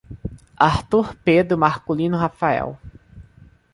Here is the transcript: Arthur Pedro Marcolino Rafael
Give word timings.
Arthur 0.63 1.15
Pedro 1.23 1.57
Marcolino 1.59 2.17
Rafael 2.17 2.75